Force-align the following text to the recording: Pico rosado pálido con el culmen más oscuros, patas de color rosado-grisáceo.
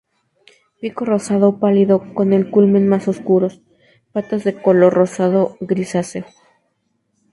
Pico 0.79 1.05
rosado 1.05 1.59
pálido 1.59 2.11
con 2.15 2.33
el 2.33 2.49
culmen 2.49 2.89
más 2.89 3.07
oscuros, 3.07 3.61
patas 4.11 4.43
de 4.43 4.59
color 4.59 4.91
rosado-grisáceo. 4.95 6.25